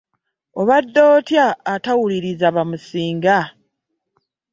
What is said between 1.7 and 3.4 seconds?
atawuliriza bamusinga?